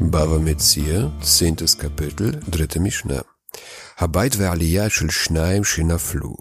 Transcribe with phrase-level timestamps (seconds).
[0.00, 3.24] Bava Metzir, zehntes Kapitel, dritte Mishnah.
[3.96, 6.34] Habait ve'aliyah shel shnaim shinaflu.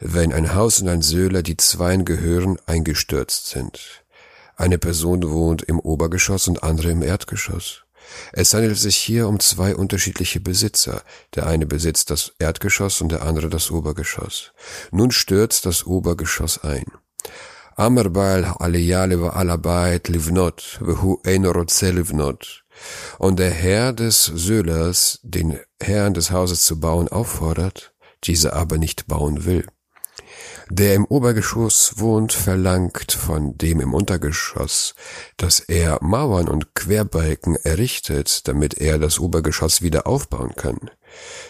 [0.00, 4.02] Wenn ein Haus und ein Söhler, die zweien gehören, eingestürzt sind.
[4.56, 7.82] Eine Person wohnt im Obergeschoss und andere im Erdgeschoss.
[8.32, 11.02] Es handelt sich hier um zwei unterschiedliche Besitzer.
[11.34, 14.52] Der eine besitzt das Erdgeschoss und der andere das Obergeschoss.
[14.90, 16.86] Nun stürzt das Obergeschoss ein.
[17.76, 22.64] Amar Baal Aliyah alabait livnot, vehu eino livnot.
[23.18, 27.94] Und der Herr des Söhlers den Herrn des Hauses zu bauen auffordert,
[28.24, 29.66] dieser aber nicht bauen will.
[30.68, 34.96] Der im Obergeschoss wohnt, verlangt von dem im Untergeschoss,
[35.36, 40.90] dass er Mauern und Querbalken errichtet, damit er das Obergeschoss wieder aufbauen kann.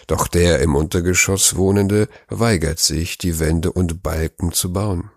[0.05, 5.09] Doch der im Untergeschoss Wohnende weigert sich, die Wände und Balken zu bauen.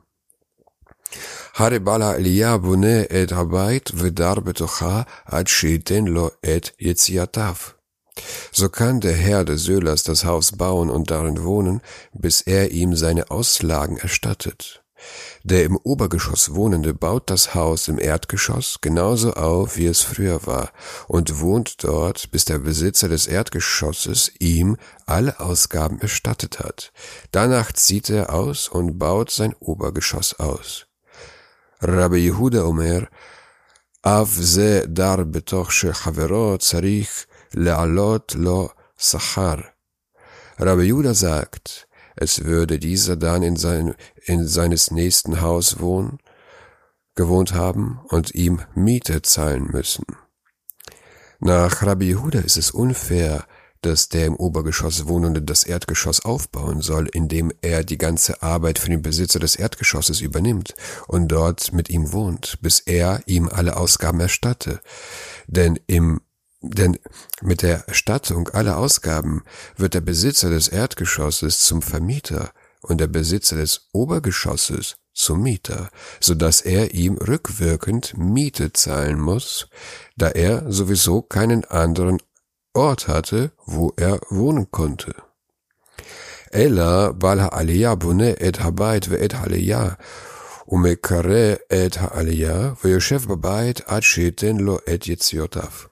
[1.60, 5.46] Haribala Elia bune et habait vedar betocha ad
[6.06, 7.74] lo et yetziatav.
[8.50, 11.82] So kann der Herr des Söhlers das Haus bauen und darin wohnen,
[12.14, 14.82] bis er ihm seine Auslagen erstattet.
[15.42, 20.70] Der im Obergeschoss Wohnende baut das Haus im Erdgeschoss genauso auf, wie es früher war,
[21.08, 26.90] und wohnt dort, bis der Besitzer des Erdgeschosses ihm alle Ausgaben erstattet hat.
[27.32, 30.86] Danach zieht er aus und baut sein Obergeschoss aus.
[31.81, 33.05] Rabbi Yehuda Omer,
[34.01, 39.59] אף זה דר בתוך שחברו צריך le'alot lo sachar.
[40.59, 43.95] Rabbi Judah sagt, es würde dieser dann in, sein,
[44.25, 46.19] in seines nächsten Haus wohnen,
[47.15, 50.05] gewohnt haben und ihm Miete zahlen müssen.
[51.39, 53.45] Nach Rabbi Yehuda ist es unfair,
[53.82, 58.90] dass der im Obergeschoss Wohnende das Erdgeschoss aufbauen soll, indem er die ganze Arbeit für
[58.90, 60.74] den Besitzer des Erdgeschosses übernimmt
[61.06, 64.80] und dort mit ihm wohnt, bis er ihm alle Ausgaben erstatte.
[65.46, 66.20] Denn im
[66.62, 66.98] denn
[67.40, 69.44] mit der Erstattung aller Ausgaben
[69.76, 75.90] wird der Besitzer des Erdgeschosses zum Vermieter und der Besitzer des Obergeschosses zum Mieter,
[76.20, 79.68] so dass er ihm rückwirkend Miete zahlen muss,
[80.16, 82.18] da er sowieso keinen anderen
[82.74, 85.14] Ort hatte, wo er wohnen konnte.
[86.52, 89.96] Ella balha bune et habait ve et haleya,
[90.66, 95.88] umekare et haleya, ve yoshev babait ad sheten lo et yetziotav.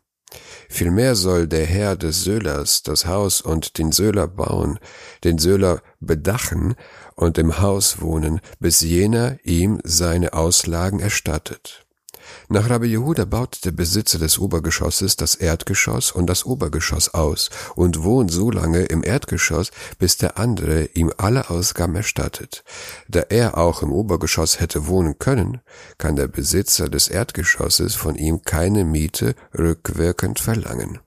[0.68, 4.78] Vielmehr soll der Herr des Söhlers das Haus und den Söhler bauen,
[5.24, 6.76] den Söhler bedachen
[7.14, 11.87] und im Haus wohnen, bis jener ihm seine Auslagen erstattet.
[12.48, 18.02] Nach Rabbi Yehuda baut der Besitzer des Obergeschosses das Erdgeschoss und das Obergeschoss aus und
[18.04, 22.64] wohnt so lange im Erdgeschoss, bis der andere ihm alle Ausgaben erstattet.
[23.08, 25.60] Da er auch im Obergeschoss hätte wohnen können,
[25.98, 31.00] kann der Besitzer des Erdgeschosses von ihm keine Miete rückwirkend verlangen.